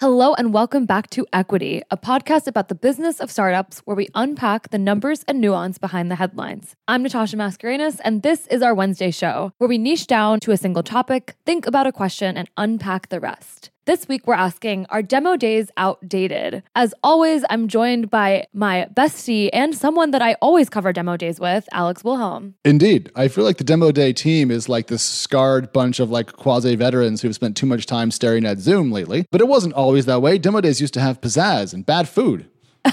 [0.00, 4.08] Hello, and welcome back to Equity, a podcast about the business of startups where we
[4.14, 6.74] unpack the numbers and nuance behind the headlines.
[6.86, 10.56] I'm Natasha Mascarenhas, and this is our Wednesday show where we niche down to a
[10.56, 13.70] single topic, think about a question, and unpack the rest.
[13.88, 16.62] This week, we're asking Are demo days outdated?
[16.76, 21.40] As always, I'm joined by my bestie and someone that I always cover demo days
[21.40, 22.54] with, Alex Wilhelm.
[22.66, 23.10] Indeed.
[23.16, 26.76] I feel like the demo day team is like this scarred bunch of like quasi
[26.76, 29.24] veterans who've spent too much time staring at Zoom lately.
[29.30, 30.36] But it wasn't always that way.
[30.36, 32.46] Demo days used to have pizzazz and bad food.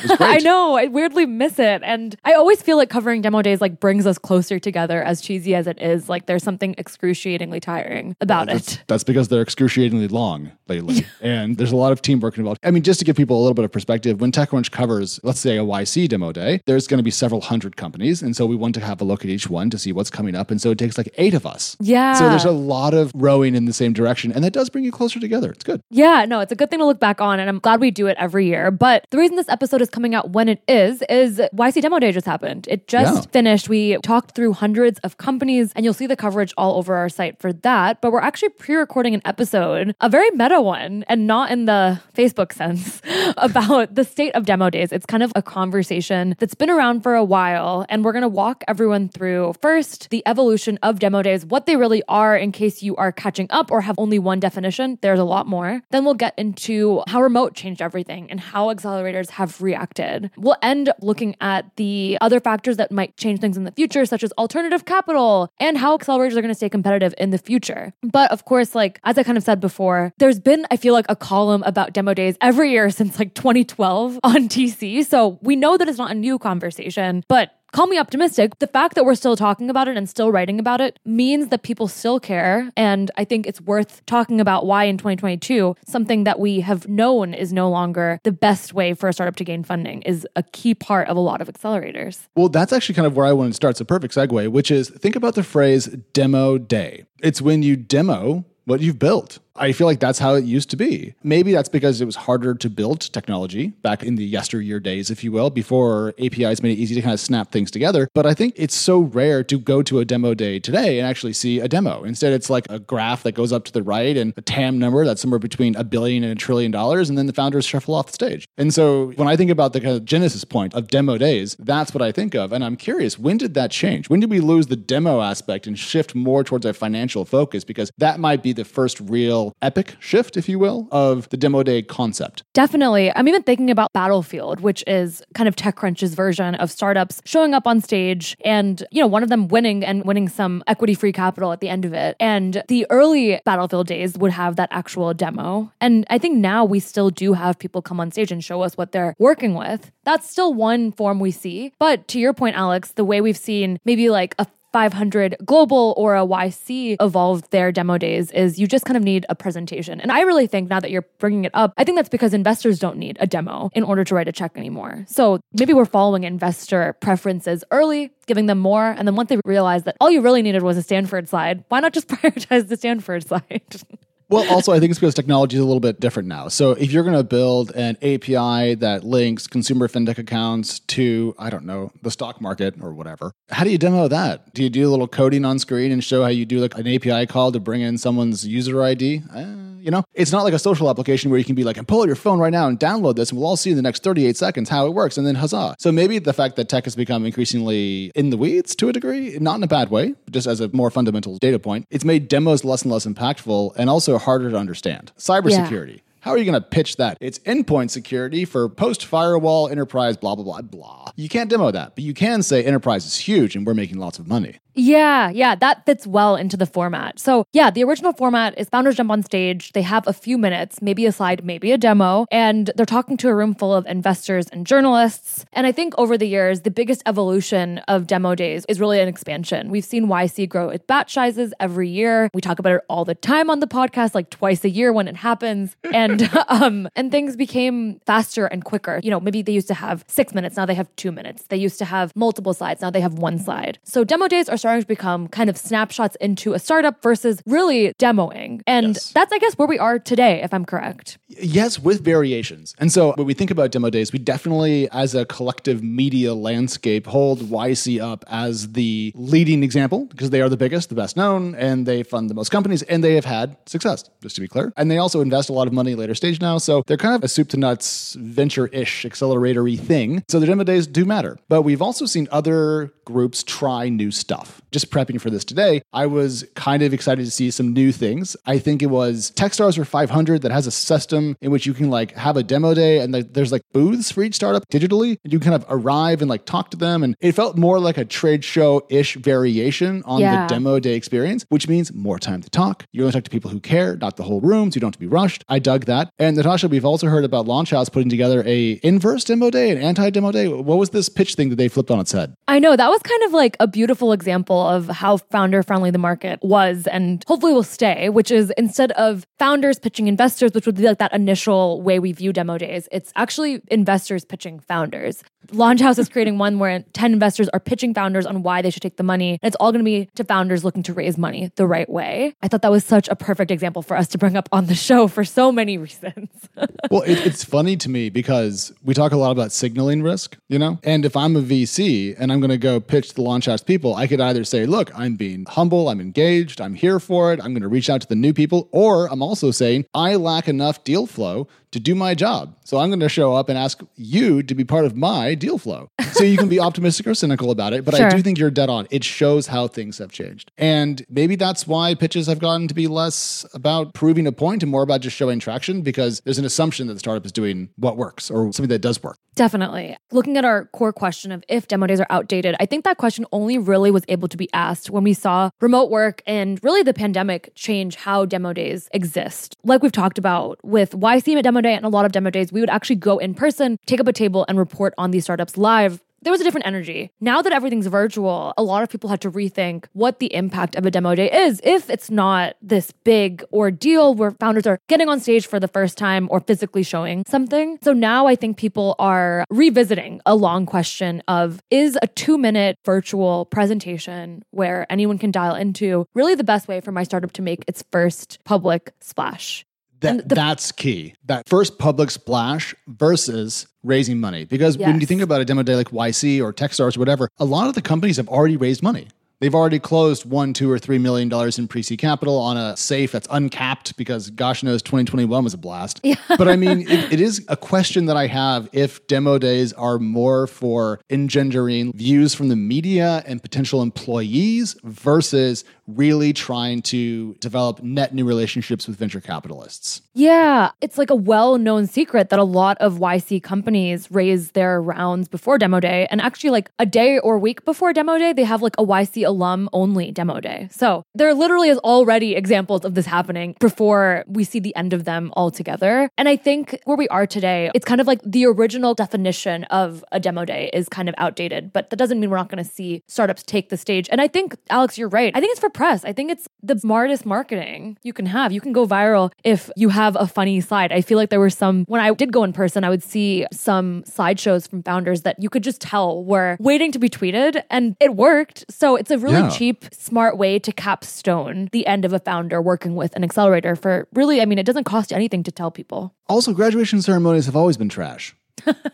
[0.20, 0.76] I know.
[0.76, 1.82] I weirdly miss it.
[1.84, 5.56] And I always feel like covering demo days like brings us closer together as cheesy
[5.56, 6.10] as it is.
[6.10, 8.84] Like there's something excruciatingly tiring about that's, it.
[8.88, 11.06] That's because they're excruciatingly long lately.
[11.22, 12.60] and there's a lot of teamwork involved.
[12.64, 15.40] I mean, just to give people a little bit of perspective, when TechCrunch covers, let's
[15.40, 18.22] say a YC demo day, there's going to be several hundred companies.
[18.22, 20.36] And so we want to have a look at each one to see what's coming
[20.36, 20.52] up.
[20.52, 21.78] And so it takes like eight of us.
[21.80, 22.14] Yeah.
[22.14, 24.32] So there's a lot of rowing in the same direction.
[24.32, 25.52] And that does bring you closer together.
[25.52, 25.82] It's good.
[25.90, 27.40] Yeah, no, it's a good thing to look back on.
[27.40, 28.72] And I'm glad we do it every year.
[28.72, 32.12] But the reason this episode is coming out when it is, is YC Demo Day
[32.12, 32.68] just happened.
[32.70, 33.30] It just Yeah.
[33.32, 33.70] finished.
[33.70, 37.40] We talked through hundreds of companies, and you'll see the coverage all over our site
[37.40, 38.02] for that.
[38.02, 42.00] But we're actually pre recording an episode, a very meta one, and not in the
[42.16, 43.02] Facebook sense,
[43.38, 44.92] about the state of demo days.
[44.92, 47.86] It's kind of a conversation that's been around for a while.
[47.90, 51.76] And we're going to walk everyone through first the evolution of demo days, what they
[51.76, 54.98] really are in case you are catching up or have only one definition.
[55.02, 55.82] There's a lot more.
[55.92, 60.32] Then we'll get into how remote changed everything and how accelerators have reacted.
[60.38, 64.24] We'll end looking at the other factors that might change things in the future, such
[64.24, 67.94] as alternative capital and how accelerators are going to stay competitive in the future.
[68.04, 71.06] But of course, like as I kind of said before, there's been, I feel like,
[71.10, 75.06] a column about demo days every year since like 2012 on TC.
[75.06, 78.60] So we know that it's not a new conversation, but call me optimistic.
[78.60, 81.64] The fact that we're still talking about it and still writing about it means that
[81.64, 82.72] people still care.
[82.78, 87.34] And I think it's worth talking about why in 2022, something that we have known
[87.34, 90.74] is no longer the best way for a startup to gain funding is a key
[90.74, 92.28] part of a lot of accelerators.
[92.34, 93.72] Well, that's actually kind of where I want to start.
[93.72, 97.04] It's a perfect segue, which is think about the phrase demo day.
[97.22, 99.40] It's when you demo what you've built.
[99.58, 101.16] I feel like that's how it used to be.
[101.24, 105.24] Maybe that's because it was harder to build technology back in the yesteryear days, if
[105.24, 108.10] you will, before APIs made it easy to kind of snap things together.
[108.14, 111.32] But I think it's so rare to go to a demo day today and actually
[111.32, 112.04] see a demo.
[112.04, 115.06] Instead, it's like a graph that goes up to the right and a TAM number
[115.06, 118.08] that's somewhere between a billion and a trillion dollars, and then the founders shuffle off
[118.08, 118.50] the stage.
[118.58, 121.94] And so when I think about the kind of genesis point of demo days, that's
[121.94, 122.52] what I think of.
[122.52, 124.10] And I'm curious, when did that change?
[124.10, 127.64] When did we lose the demo aspect and shift more towards a financial focus?
[127.64, 131.64] Because that might be the first real epic shift, if you will, of the demo
[131.64, 132.44] day concept.
[132.54, 133.12] Definitely.
[133.16, 137.68] I'm even thinking about Battlefield, which is kind of TechCrunch's version of startups showing up
[137.68, 141.52] on stage and, you know, one of them winning and winning some equity free capital
[141.52, 142.16] at the end of it.
[142.20, 145.72] And the early Battlefield days would have that actual demo.
[145.82, 148.78] And I think now we still do have people come on stage and show us
[148.78, 149.92] what they're working with.
[150.04, 151.74] That's still one form we see.
[151.80, 156.18] But to your point, Alex, the way we've seen maybe like a 500 Global or
[156.18, 160.02] a YC evolved their demo days is you just kind of need a presentation.
[160.02, 162.78] And I really think now that you're bringing it up, I think that's because investors
[162.78, 165.06] don't need a demo in order to write a check anymore.
[165.08, 168.90] So maybe we're following investor preferences early, giving them more.
[168.90, 171.80] And then once they realize that all you really needed was a Stanford slide, why
[171.80, 173.62] not just prioritize the Stanford slide?
[174.28, 176.48] Well, also, I think it's because technology is a little bit different now.
[176.48, 181.50] So, if you're going to build an API that links consumer fintech accounts to, I
[181.50, 184.54] don't know, the stock market or whatever, how do you demo that?
[184.54, 186.88] Do you do a little coding on screen and show how you do like an
[186.88, 189.22] API call to bring in someone's user ID?
[189.34, 191.88] Uh, you know, it's not like a social application where you can be like, and
[191.88, 193.84] pull out your phone right now and download this, and we'll all see in the
[193.84, 195.76] next 38 seconds how it works, and then huzzah.
[195.78, 199.38] So maybe the fact that tech has become increasingly in the weeds to a degree,
[199.40, 202.66] not in a bad way, just as a more fundamental data point, it's made demos
[202.66, 205.12] less and less impactful and also harder to understand.
[205.20, 206.02] Cybersecurity.
[206.26, 207.20] How are you going to pitch that?
[207.22, 211.12] It's endpoint security for post firewall enterprise, blah, blah, blah, blah.
[211.16, 214.18] You can't demo that, but you can say enterprise is huge and we're making lots
[214.18, 214.58] of money.
[214.78, 217.18] Yeah, yeah, that fits well into the format.
[217.18, 220.82] So, yeah, the original format is founders jump on stage, they have a few minutes,
[220.82, 224.48] maybe a slide, maybe a demo, and they're talking to a room full of investors
[224.52, 225.46] and journalists.
[225.54, 229.08] And I think over the years, the biggest evolution of demo days is really an
[229.08, 229.70] expansion.
[229.70, 232.30] We've seen YC grow its batch sizes every year.
[232.34, 235.08] We talk about it all the time on the podcast, like twice a year when
[235.08, 235.78] it happens.
[235.94, 239.00] And and um and things became faster and quicker.
[239.04, 241.44] You know, maybe they used to have six minutes, now they have two minutes.
[241.50, 243.80] They used to have multiple slides, now they have one slide.
[243.84, 247.94] So demo days are starting to become kind of snapshots into a startup versus really
[248.00, 248.62] demoing.
[248.68, 249.12] And Yes.
[249.12, 251.18] that's I guess where we are today, if I'm correct.
[251.28, 252.76] Yes, with variations.
[252.78, 257.08] And so when we think about demo days, we definitely, as a collective media landscape,
[257.08, 261.56] hold YC up as the leading example because they are the biggest, the best known,
[261.56, 264.72] and they fund the most companies and they have had success, just to be clear.
[264.78, 266.58] And they also invest a lot of money later stage now.
[266.58, 270.24] So they're kind of a soup to nuts, venture ish, acceleratory thing.
[270.30, 271.38] So the demo days do matter.
[271.50, 274.62] But we've also seen other groups try new stuff.
[274.72, 278.36] Just prepping for this today, I was kind of excited to see some new things.
[278.46, 281.90] I think it was Techstars for 500 that has a system in which you can
[281.90, 285.32] like have a demo day and like, there's like booths for each startup digitally and
[285.34, 288.06] you kind of arrive and like talk to them and it felt more like a
[288.06, 290.48] trade show ish variation on Yeah.
[290.48, 292.86] the demo day experience, which means more time to talk.
[292.92, 294.94] You only talk to people who care, not the whole room, so you don't have
[294.94, 295.44] to be rushed.
[295.48, 295.95] I dug that.
[296.20, 299.78] And Natasha, we've also heard about Launch House putting together a inverse demo day, an
[299.78, 300.48] anti demo day.
[300.48, 302.36] What was this pitch thing that they flipped on its head?
[302.48, 305.98] I know that was kind of like a beautiful example of how founder friendly the
[305.98, 310.76] market was and hopefully will stay, which is instead of founders pitching investors, which would
[310.76, 315.24] be like that initial way we view demo days, it's actually investors pitching founders.
[315.52, 318.82] Launch House is creating one where 10 investors are pitching founders on why they should
[318.82, 319.40] take the money.
[319.42, 322.34] And it's all going to be to founders looking to raise money the right way.
[322.42, 324.76] I thought that was such a perfect example for us to bring up on the
[324.76, 326.50] show for so many reasons.
[326.92, 330.60] well, it, it's funny to me because we talk a lot about signaling risk, you
[330.60, 330.80] know?
[330.84, 333.96] And if I'm a VC and I'm going to go pitch the launch house people,
[333.96, 337.54] I could either say, look, I'm being humble, I'm engaged, I'm here for it, I'm
[337.54, 340.84] going to reach out to the new people, or I'm also saying, I lack enough
[340.84, 342.56] deal flow to do my job.
[342.64, 345.58] So I'm going to show up and ask you to be part of my deal
[345.58, 345.90] flow.
[346.14, 348.70] So you can be optimistic or cynical about it, but I do think you're dead
[348.70, 348.88] on.
[348.92, 350.54] It shows how things have changed.
[350.58, 354.72] And maybe that's why pitches have gotten to be less about proving a point and
[354.72, 357.98] more about just showing traction because there's an assumption that the startup is doing what
[357.98, 359.18] works or something that does work.
[359.36, 359.98] Definitely.
[360.12, 363.26] Looking at our core question of if demo days are outdated, I think that question
[363.34, 366.94] only really was able to be asked when we saw remote work and really the
[366.94, 369.58] pandemic change how demo days exist.
[369.64, 372.54] Like we've talked about with YC at demo day and a lot of demo days,
[372.54, 375.58] we would actually go in person, take up a table, and report on these startups
[375.58, 377.12] live there was a different energy.
[377.22, 380.84] Now that everything's virtual, a lot of people had to rethink what the impact of
[380.84, 385.20] a demo day is if it's not this big ordeal where founders are getting on
[385.20, 387.78] stage for the first time or physically showing something.
[387.84, 392.80] So now I think people are revisiting a long question of is a two minute
[392.84, 397.44] virtual presentation where anyone can dial into really the best way for my startup to
[397.44, 399.64] make its first public splash?
[400.02, 401.16] That, that's key.
[401.26, 404.46] That first public splash versus raising money.
[404.46, 407.46] Because when you think about a demo day like YC or Techstars or whatever, a
[407.46, 409.08] lot of the companies have already raised money.
[409.46, 413.12] They've already closed one, two, or three million dollars in pre-seed capital on a safe
[413.12, 416.04] that's uncapped because gosh knows 2021 was a blast.
[416.38, 420.00] But I mean, it, it is a question that I have if demo days are
[420.00, 427.82] more for engendering views from the media and potential employees versus really trying to develop
[427.84, 430.02] net new relationships with venture capitalists.
[430.14, 434.82] Yeah, it's like a well known secret that a lot of YC companies raise their
[434.82, 436.08] rounds before demo day.
[436.10, 439.28] And actually, like a day or week before demo day, they have like a YC
[439.36, 440.68] alum only demo day.
[440.72, 445.06] So there literally is already examples of this happening before we see the end of
[445.06, 446.10] them all together.
[446.18, 450.04] And I think where we are today, it's kind of like the original definition of
[450.12, 452.70] a demo day is kind of outdated, but that doesn't mean we're not going to
[452.70, 454.08] see startups take the stage.
[454.12, 455.32] And I think, Alex, you're right.
[455.36, 456.06] I think it's for press.
[456.06, 458.52] I think it's the smartest marketing you can have.
[458.52, 460.92] You can go viral if you have a funny slide.
[460.92, 463.46] I feel like there were some, when I did go in person, I would see
[463.52, 467.96] some slideshows from founders that you could just tell were waiting to be tweeted and
[468.00, 468.66] it worked.
[468.70, 469.50] So it's a really Yeah.
[469.50, 474.08] cheap, smart way to capstone the end of a founder working with an accelerator for
[474.14, 476.14] really, I mean, it doesn't cost you anything to tell people.
[476.28, 478.36] Also, graduation ceremonies have always been trash.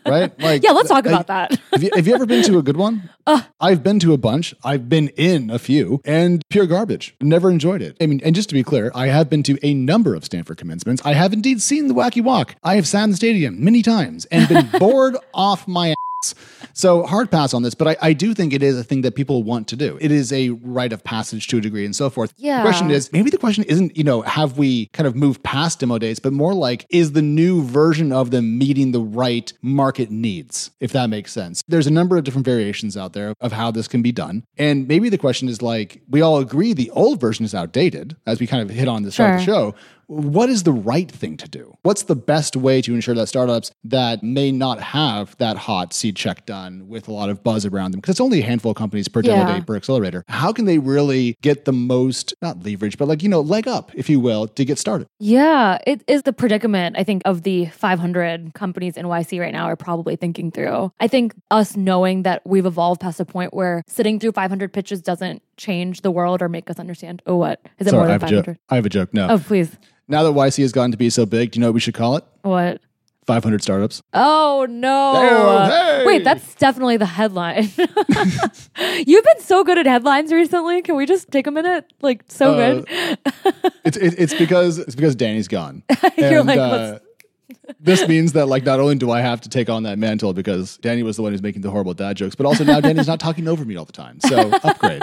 [0.04, 0.32] Right?
[0.40, 1.58] Like Yeah, let's talk I- about that.
[1.72, 3.08] have, you, have you ever been to a good one?
[3.24, 3.42] Uh.
[3.60, 4.52] I've been to a bunch.
[4.64, 7.14] I've been in a few and pure garbage.
[7.20, 7.96] Never enjoyed it.
[8.00, 10.56] I mean, and just to be clear, I have been to a number of Stanford
[10.58, 11.00] commencements.
[11.04, 12.56] I have indeed seen the wacky walk.
[12.64, 15.96] I have sat in the stadium many times and been bored off my ass.
[16.74, 19.14] So hard pass on this, but I, I do think it is a thing that
[19.14, 19.98] people want to do.
[20.00, 22.32] It is a rite of passage to a degree and so forth.
[22.36, 22.58] Yeah.
[22.58, 25.80] The question is, maybe the question isn't, you know, have we kind of moved past
[25.80, 30.10] demo days, but more like, is the new version of them meeting the right market
[30.10, 31.62] needs, if that makes sense?
[31.68, 34.44] There's a number of different variations out there of how this can be done.
[34.56, 38.40] And maybe the question is like, we all agree the old version is outdated, as
[38.40, 39.74] we kind of hit on start of the show.
[40.12, 41.74] What is the right thing to do?
[41.82, 46.16] What's the best way to ensure that startups that may not have that hot seed
[46.16, 48.76] check done with a lot of buzz around them, because it's only a handful of
[48.76, 49.54] companies per demo Yeah.
[49.58, 53.28] day per accelerator, how can they really get the most, not leverage, but like, you
[53.30, 55.06] know, leg up, if you will, to get started?
[55.18, 59.64] Yeah, it is the predicament I think of the 500 companies in YC right now
[59.64, 60.92] are probably thinking through.
[61.00, 65.00] I think us knowing that we've evolved past a point where sitting through 500 pitches
[65.00, 67.22] doesn't change the world or make us understand.
[67.26, 68.44] Oh, what is it more Sorry, I than have, a joke.
[68.46, 68.58] 500?
[68.70, 69.14] I have a joke.
[69.14, 69.28] No.
[69.30, 69.70] Oh, please.
[70.08, 71.94] Now that YC has gotten to be so big, do you know what we should
[71.94, 72.24] call it?
[72.42, 72.80] What?
[73.26, 74.02] 500 startups.
[74.12, 75.68] Oh no!
[75.70, 76.04] Hey!
[76.04, 77.70] Wait, that's definitely the headline.
[79.06, 80.82] You've been so good at headlines recently.
[80.82, 81.84] Can we just take a minute?
[82.00, 83.18] Like so Uh, good.
[83.84, 85.84] It's it, it's because it's because Danny's gone.
[86.18, 86.98] You're And, like, uh,
[87.80, 90.76] this means that like not only do I have to take on that mantle because
[90.78, 93.20] Danny was the one who's making the horrible dad jokes, but also now Danny's not
[93.20, 94.18] talking over me all the time.
[94.20, 95.02] So upgrade.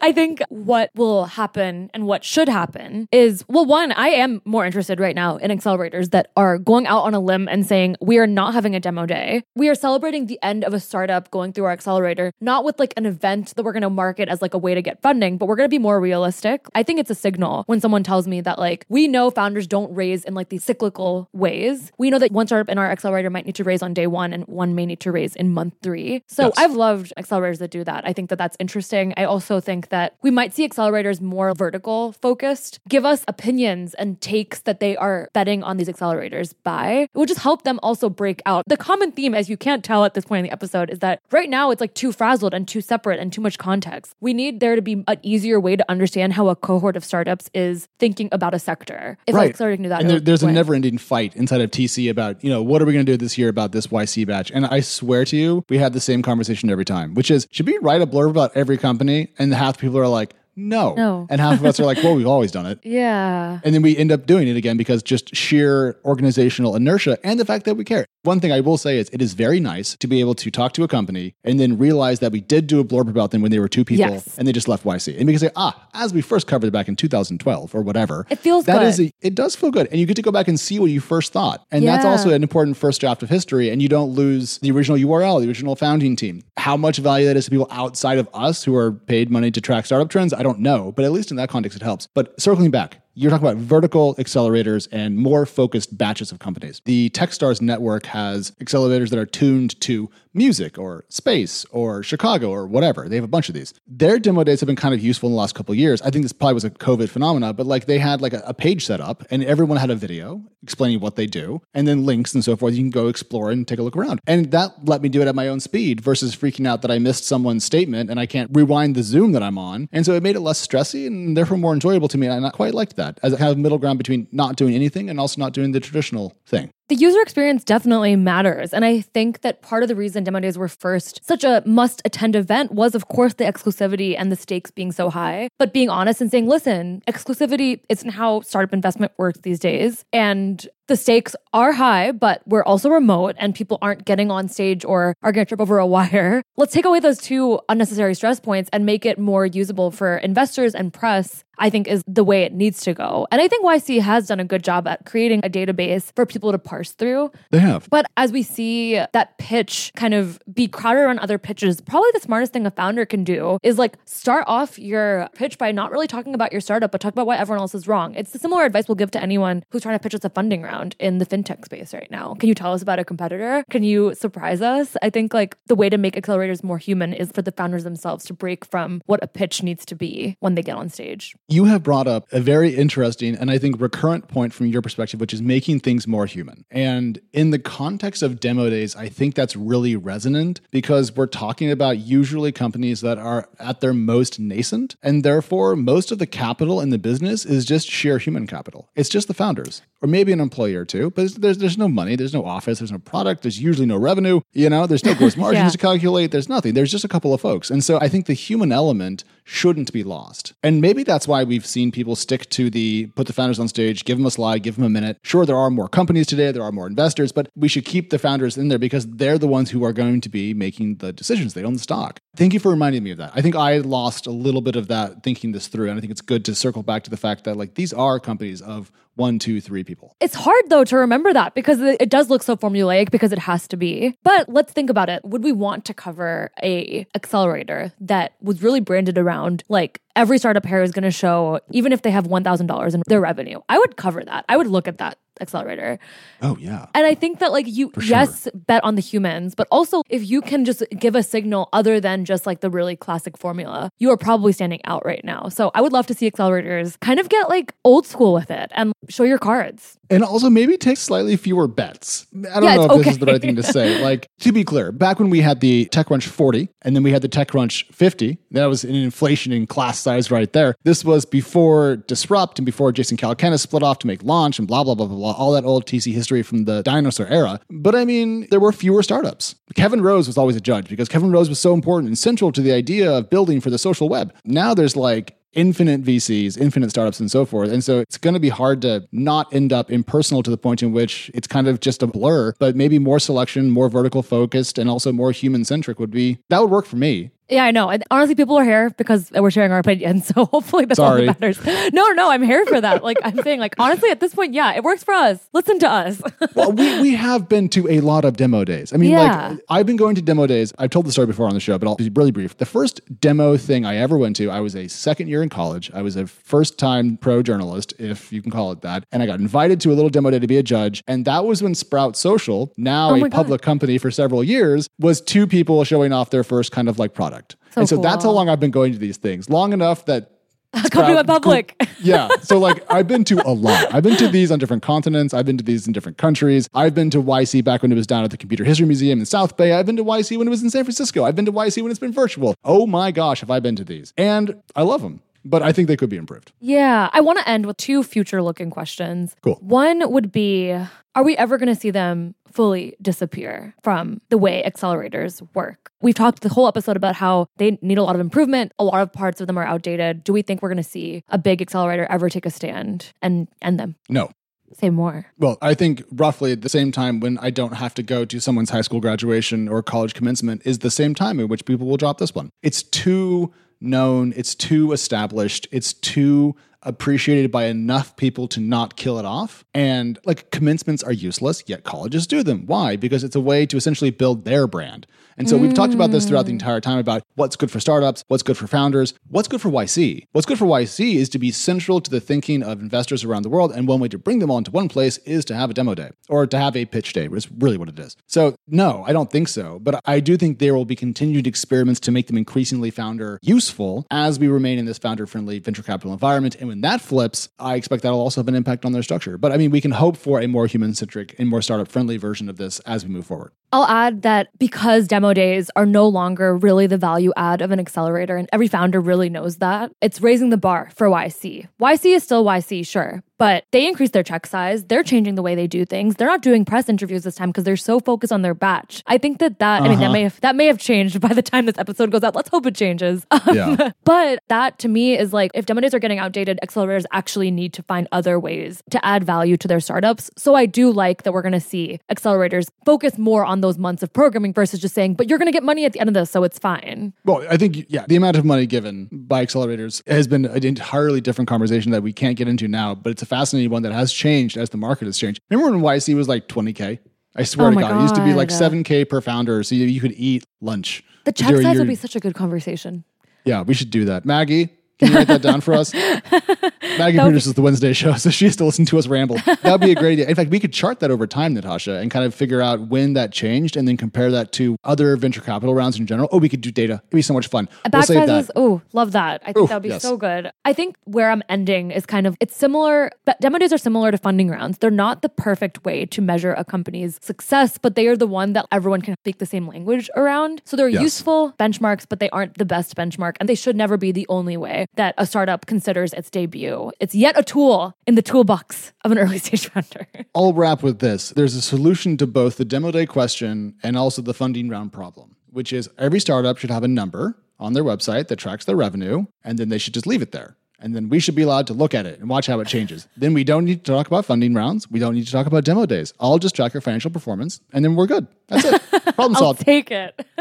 [0.00, 4.64] I think what will happen and what should happen is well, one, I am more
[4.64, 8.18] interested right now in accelerators that are going out on a limb and saying, we
[8.18, 9.42] are not having a demo day.
[9.54, 12.94] We are celebrating the end of a startup going through our accelerator, not with like
[12.96, 15.46] an event that we're going to market as like a way to get funding, but
[15.46, 16.66] we're going to be more realistic.
[16.74, 19.94] I think it's a signal when someone tells me that like, we know founders don't
[19.94, 21.92] raise in like these cyclical ways.
[21.98, 24.32] We know that one startup in our accelerator might need to raise on day one
[24.32, 26.22] and one may need to raise in month three.
[26.26, 26.54] So Yes.
[26.56, 28.06] I've loved accelerators that do that.
[28.06, 29.14] I think that that's interesting.
[29.16, 34.20] I also think that we might see accelerators more vertical focused, give us opinions and
[34.20, 36.92] takes that they are betting on these accelerators by.
[36.92, 38.64] It will just help them also break out.
[38.66, 41.20] The common theme, as you can't tell at this point in the episode, is that
[41.30, 44.14] right now it's like too frazzled and too separate and too much context.
[44.20, 47.50] We need there to be an easier way to understand how a cohort of startups
[47.54, 49.18] is thinking about a sector.
[49.26, 49.44] If Right.
[49.44, 52.08] an accelerator can do that, And there, there's a never ending fight inside of TC
[52.08, 54.50] about, you know, what are we going to do this year about this YC batch?
[54.52, 57.66] And I swear to you, we had the same conversation every time, which is should
[57.66, 59.28] we write a blurb about every company?
[59.42, 60.94] And half the people are like, no.
[60.94, 61.26] No.
[61.30, 62.78] And half of us are like, well, we've always done it.
[62.92, 63.60] Yeah.
[63.64, 67.44] And then we end up doing it again because just sheer organizational inertia and the
[67.44, 68.04] fact that we care.
[68.24, 70.72] One thing I will say is it is very nice to be able to talk
[70.74, 73.50] to a company and then realize that we did do a blurb about them when
[73.50, 74.36] they were two people Yes.
[74.38, 75.16] and they just left YC.
[75.16, 78.26] And we can say, ah, as we first covered it back in 2012 or whatever.
[78.30, 78.88] It feels that good.
[78.88, 79.88] is a, it does feel good.
[79.90, 81.64] And you get to go back and see what you first thought.
[81.70, 83.70] And that's also an important first draft of history.
[83.70, 86.42] And you don't lose the original URL, the original founding team.
[86.58, 89.60] How much value that is to people outside of us who are paid money to
[89.60, 90.90] track startup trends, I don't know.
[90.90, 92.08] But at least in that context, it helps.
[92.14, 96.80] But circling back, you're talking about vertical accelerators and more focused batches of companies.
[96.84, 102.66] The Techstars network has accelerators that are tuned to music or space or Chicago or
[102.66, 103.08] whatever.
[103.08, 103.74] They have a bunch of these.
[103.86, 106.00] Their demo days have been kind of useful in the last couple years.
[106.00, 108.54] I think this probably was a COVID phenomena, but like they had like a, a
[108.54, 112.34] page set up and everyone had a video explaining what they do and then links
[112.34, 112.72] and so forth.
[112.72, 114.20] You can go explore and take a look around.
[114.26, 116.98] And that let me do it at my own speed versus freaking out that I
[116.98, 119.88] missed someone's statement and I can't rewind the Zoom that I'm on.
[119.92, 122.26] And so it made it less stressy and therefore more enjoyable to me.
[122.26, 125.10] And I quite liked that as a kind of middle ground between not doing anything
[125.10, 126.70] and also not doing the traditional thing.
[126.88, 128.74] The user experience definitely matters.
[128.74, 132.02] And I think that part of the reason Demo Days were first such a must
[132.04, 135.48] attend event was, of course, the exclusivity and the stakes being so high.
[135.58, 140.04] But being honest and saying, listen, exclusivity isn't how startup investment works these days.
[140.12, 144.84] And the stakes are high, but we're also remote and people aren't getting on stage
[144.84, 146.42] or are going to trip over a wire.
[146.56, 150.74] Let's take away those two unnecessary stress points and make it more usable for investors
[150.74, 151.44] and press.
[151.58, 153.28] I think is the way it needs to go.
[153.30, 156.50] And I think YC has done a good job at creating a database for people
[156.50, 157.30] to parse through.
[157.50, 157.86] They have.
[157.90, 162.20] But as we see that pitch kind of be crowded around other pitches, probably the
[162.20, 166.06] smartest thing a founder can do is like start off your pitch by not really
[166.06, 168.14] talking about your startup, but talk about why everyone else is wrong.
[168.14, 170.62] It's the similar advice we'll give to anyone who's trying to pitch us a funding
[170.62, 172.36] round in the fintech space right now.
[172.40, 173.64] Can you tell us about a competitor?
[173.70, 174.96] Can you surprise us?
[175.02, 178.24] I think like the way to make accelerators more human is for the founders themselves
[178.24, 181.36] to break from what a pitch needs to be when they get on stage.
[181.48, 185.20] You have brought up a very interesting and I think recurrent point from your perspective,
[185.20, 186.61] which is making things more human.
[186.70, 191.70] And in the context of demo days, I think that's really resonant because we're talking
[191.70, 194.96] about usually companies that are at their most nascent.
[195.02, 198.88] And therefore, most of the capital in the business is just sheer human capital.
[198.94, 199.82] It's just the founders.
[200.02, 202.90] Or maybe an employee or two, but there's there's no money, there's no office, there's
[202.90, 205.70] no product, there's usually no revenue, you know, there's no gross margins Yeah.
[205.70, 206.74] to calculate, there's nothing.
[206.74, 207.70] There's just a couple of folks.
[207.70, 210.54] And so I think the human element shouldn't be lost.
[210.62, 214.04] And maybe that's why we've seen people stick to the put the founders on stage,
[214.04, 215.18] give them a slide, give them a minute.
[215.22, 218.18] Sure, there are more companies today, there are more investors, but we should keep the
[218.18, 221.54] founders in there because they're the ones who are going to be making the decisions.
[221.54, 222.18] They own the stock.
[222.36, 223.32] Thank you for reminding me of that.
[223.34, 225.88] I think I lost a little bit of that thinking this through.
[225.90, 228.18] And I think it's good to circle back to the fact that like these are
[228.18, 230.16] companies of one, two, three people.
[230.20, 233.68] It's hard though to remember that because it does look so formulaic because it has
[233.68, 234.16] to be.
[234.22, 235.24] But let's think about it.
[235.24, 240.66] Would we want to cover a accelerator that was really branded around like every startup
[240.66, 243.60] here is going to show even if they have $1,000 in their revenue?
[243.68, 244.44] I would cover that.
[244.48, 245.98] I would look at that accelerator.
[246.40, 246.86] Oh, yeah.
[246.94, 250.40] And I think that like you yes bet on the humans, but also if you
[250.42, 254.16] can just give a signal other than just like the really classic formula, you are
[254.16, 255.48] probably standing out right now.
[255.48, 258.70] So I would love to see accelerators kind of get like old school with it
[258.74, 259.98] and show your cards.
[260.10, 262.26] And also maybe take slightly fewer bets.
[262.34, 263.92] I don't Yeah, know if it's this is the right thing to say.
[264.02, 267.22] Like, to be clear, back when we had the TechCrunch 40 and then we had
[267.22, 270.74] the TechCrunch 50, that was an inflation in class size right there.
[270.82, 274.82] This was before Disrupt and before Jason Calacanis split off to make Launch and blah,
[274.82, 277.60] blah, blah, blah, all that old TC history from the dinosaur era.
[277.70, 279.54] But I mean, there were fewer startups.
[279.74, 282.60] Kevin Rose was always a judge because Kevin Rose was so important and central to
[282.60, 284.34] the idea of building for the social web.
[284.44, 287.70] Now there's like infinite VCs, infinite startups, and so forth.
[287.70, 290.82] And so it's going to be hard to not end up impersonal to the point
[290.82, 294.78] in which it's kind of just a blur, but maybe more selection, more vertical focused,
[294.78, 297.30] and also more human centric would be that would work for me.
[297.52, 297.90] Yeah, I know.
[297.90, 300.22] And honestly, people are here because we're sharing our opinion.
[300.32, 301.58] So hopefully that's all that matters.
[301.92, 303.02] No, no, I'm here for that.
[303.04, 305.38] Like I'm saying, like honestly, at this point, yeah, it works for us.
[305.52, 306.22] Listen to us.
[306.54, 308.92] well, we, we have been to a lot of demo days.
[308.92, 309.50] I mean, Yeah.
[309.50, 310.72] like, I've been going to demo days.
[310.78, 312.56] I've told the story before on the show, but I'll be really brief.
[312.56, 315.90] The first demo thing I ever went to, I was a second year in college.
[315.92, 319.04] I was a first time pro journalist, if you can call it that.
[319.12, 321.02] And I got invited to a little demo day to be a judge.
[321.06, 323.32] And that was when Sprout Social, now Oh a God.
[323.32, 327.12] public company for several years, was two people showing off their first kind of like
[327.12, 327.41] product.
[327.72, 329.48] So and so that's how long I've been going to these things.
[329.48, 330.30] Long enough that
[330.90, 331.76] Company went public.
[332.00, 332.28] yeah.
[332.42, 333.94] So like I've been to a lot.
[333.94, 335.34] I've been to these on different continents.
[335.34, 336.66] I've been to these in different countries.
[336.72, 339.26] I've been to YC back when it was down at the Computer History Museum in
[339.26, 339.72] South Bay.
[339.72, 341.24] I've been to YC when it was in San Francisco.
[341.24, 342.54] I've been to YC when it's been virtual.
[342.64, 344.14] Oh my gosh, have I been to these?
[344.16, 345.20] And I love them.
[345.44, 346.52] But I think they could be improved.
[346.60, 349.34] Yeah, I want to end with two future looking questions.
[349.42, 349.58] Cool.
[349.60, 350.76] One would be
[351.14, 355.90] Are we ever going to see them fully disappear from the way accelerators work?
[356.00, 358.72] We've talked the whole episode about how they need a lot of improvement.
[358.78, 360.24] A lot of parts of them are outdated.
[360.24, 363.48] Do we think we're going to see a big accelerator ever take a stand and
[363.60, 363.96] end them?
[364.08, 364.30] No.
[364.74, 365.26] Say more.
[365.38, 368.40] Well, I think roughly at the same time when I don't have to go to
[368.40, 371.98] someone's high school graduation or college commencement is the same time in which people will
[371.98, 372.48] drop this one.
[372.62, 379.18] It's too known, it's too established, it's too appreciated by enough people to not kill
[379.18, 379.64] it off.
[379.72, 382.66] And like commencements are useless, yet colleges do them.
[382.66, 382.96] Why?
[382.96, 385.06] Because it's a way to essentially build their brand.
[385.36, 386.60] And so we've talked about this throughout the mm.
[386.60, 390.26] entire time about what's good for startups, what's good for founders, what's good for YC.
[390.32, 393.48] What's good for YC is to be central to the thinking of investors around the
[393.48, 393.72] world.
[393.72, 395.94] And one way to bring them all into one place is to have a demo
[395.94, 398.16] day or to have a pitch day, which is really what it is.
[398.26, 399.78] So, no, I don't think so.
[399.78, 404.06] But I do think there will be continued experiments to make them increasingly founder useful
[404.10, 406.56] as we remain in this founder friendly venture capital environment.
[406.56, 409.38] And when that flips, I expect that'll also have an impact on their structure.
[409.38, 412.16] But I mean, we can hope for a more human centric and more startup friendly
[412.16, 413.52] version of this as we move forward.
[413.72, 417.78] I'll add that because demo days are no longer really the value add of an
[417.78, 421.68] accelerator, and every founder really knows that, it's raising the bar for YC.
[421.80, 424.84] YC is still YC, sure, but they increased their check size.
[424.84, 426.14] They're changing the way they do things.
[426.14, 429.02] They're not doing press interviews this time because they're so focused on their batch.
[429.08, 430.12] I think that that, I mean, that Uh-huh.
[430.12, 432.36] may have that may have changed by the time this episode goes out.
[432.36, 433.26] Let's hope it changes.
[433.52, 433.90] Yeah.
[434.04, 437.72] but that to me is like if demo days are getting outdated, accelerators actually need
[437.74, 440.30] to find other ways to add value to their startups.
[440.38, 444.02] So I do like that we're going to see accelerators focus more on those months
[444.04, 446.14] of programming versus just saying, but you're going to get money at the end of
[446.14, 447.12] this, so it's fine.
[447.24, 451.20] Well, I think, yeah, the amount of money given by accelerators has been an entirely
[451.20, 454.12] different conversation that we can't get into now, but it's a fascinating one that has
[454.12, 455.40] changed as the market has changed.
[455.50, 456.98] Remember when YC was like 20K?
[457.34, 458.60] I swear Oh to my God, it used to be like God.
[458.60, 461.02] 7K per founder, so you, you could eat lunch.
[461.24, 463.04] The check size your- would be such a good conversation.
[463.46, 464.26] Yeah, we should do that.
[464.26, 464.68] Maggie,
[465.02, 465.92] can you write that down for us?
[466.98, 469.36] Maggie produces the Wednesday show, so she has to listen to us ramble.
[469.46, 470.28] That would be a great idea.
[470.28, 473.14] In fact, we could chart that over time, Natasha, and kind of figure out when
[473.14, 476.28] that changed and then compare that to other venture capital rounds in general.
[476.32, 476.94] Oh, we could do data.
[476.94, 477.68] It'd be so much fun.
[477.92, 478.52] We'll save sizes, that.
[478.56, 479.42] oh, love that.
[479.44, 480.02] I think that would be yes.
[480.02, 480.50] so good.
[480.64, 483.10] I think where I'm ending is kind of it's similar.
[483.24, 484.78] But demo days are similar to funding rounds.
[484.78, 488.52] They're not the perfect way to measure a company's success, but they are the one
[488.52, 490.62] that everyone can speak the same language around.
[490.64, 491.02] So they're Yes.
[491.02, 494.56] useful benchmarks, but they aren't the best benchmark, and they should never be the only
[494.56, 496.90] way that a startup considers its debut.
[497.00, 500.06] It's yet a tool in the toolbox of an early stage founder.
[500.34, 501.30] I'll wrap with this.
[501.30, 505.36] There's a solution to both the demo day question and also the funding round problem,
[505.50, 509.26] which is every startup should have a number on their website that tracks their revenue,
[509.44, 510.56] and then they should just leave it there.
[510.82, 513.08] And then we should be allowed to look at it and watch how it changes.
[513.16, 514.90] then we don't need to talk about funding rounds.
[514.90, 516.12] We don't need to talk about demo days.
[516.20, 518.26] I'll just track your financial performance, and then we're good.
[518.48, 518.82] That's it.
[519.14, 519.60] Problem I'll solved.
[519.60, 520.26] take it.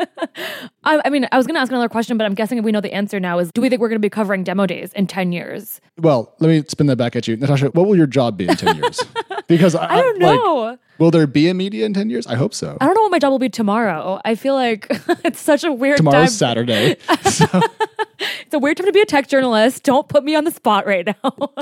[0.83, 2.81] I, I mean, I was going to ask another question, but I'm guessing we know
[2.81, 5.07] the answer now is do we think we're going to be covering demo days in
[5.07, 5.79] 10 years?
[5.97, 7.67] Well, let me spin that back at you, Natasha.
[7.67, 8.99] What will your job be in ten years?
[9.47, 10.77] Because I, I don't like, know.
[11.01, 12.27] Will there be a media in ten years?
[12.27, 12.77] I hope so.
[12.79, 14.21] I don't know what my job will be tomorrow.
[14.23, 14.87] I feel like
[15.25, 16.65] it's such a weird Tomorrow's time.
[16.67, 16.95] Saturday.
[17.31, 17.45] So
[18.45, 19.83] It's a weird time to be a tech journalist.
[19.83, 21.53] Don't put me on the spot right now.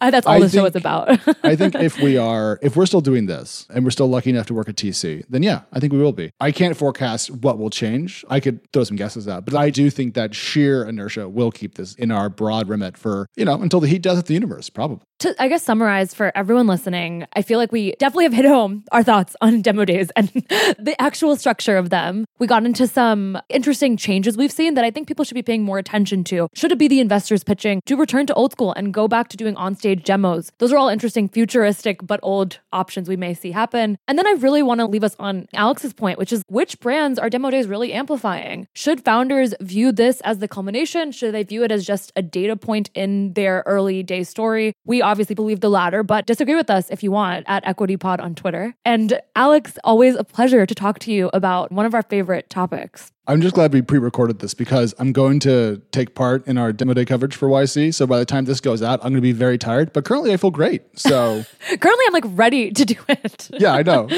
[0.00, 1.08] That's all I the show is about.
[1.42, 4.46] I think if we are, if we're still doing this and we're still lucky enough
[4.46, 6.30] to work at TC, then yeah, I think we will be.
[6.38, 8.22] I can't forecast what will change.
[8.28, 11.74] I could throw some guesses out, but I do think that sheer inertia will keep
[11.76, 14.68] this in our broad remit for, you know, until the heat death of the universe,
[14.68, 15.04] probably.
[15.20, 18.84] To, I guess, summarize for everyone listening, I feel like we definitely have hit home
[18.92, 20.28] our thoughts on demo days and
[20.78, 22.26] the actual structure of them.
[22.38, 25.62] We got into some interesting changes we've seen that I think people should be paying
[25.62, 26.48] more attention to.
[26.54, 29.36] Should it be the investors pitching to return to old school and go back to
[29.36, 30.52] doing onstage demos?
[30.58, 33.96] Those are all interesting, futuristic, but old options we may see happen.
[34.06, 37.18] And then I really want to leave us on Alex's point, which is which brands
[37.18, 38.68] are demo days really amplifying?
[38.74, 41.12] Should founders view this as the culmination?
[41.12, 44.74] Should they view it as just a data point in their early day story?
[44.84, 48.34] We obviously believe the latter, but disagree with us if you want at EquityPod on
[48.34, 48.74] Twitter.
[48.84, 53.12] And Alex, always a pleasure to talk to you about one of our favorite topics.
[53.28, 56.94] I'm just glad we pre-recorded this because I'm going to take part in our demo
[56.94, 57.94] day coverage for YC.
[57.94, 59.92] So by the time this goes out, I'm going to be very tired.
[59.92, 60.82] But currently, I feel great.
[60.98, 63.50] So Currently, I'm like ready to do it.
[63.58, 64.08] yeah, I know.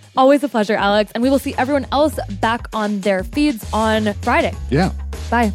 [0.16, 1.12] Always a pleasure, Alex.
[1.14, 4.54] And we will see everyone else back on their feeds on Friday.
[4.70, 4.92] Yeah.
[5.30, 5.52] Bye.